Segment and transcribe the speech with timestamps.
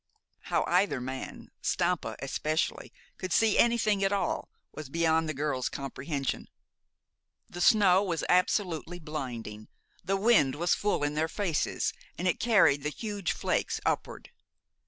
[0.45, 6.47] How either man, Stampa especially, could see anything at all, was beyond the girl's comprehension.
[7.47, 9.67] The snow was absolutely blinding.
[10.03, 14.31] The wind was full in their faces, and it carried the huge flakes upward.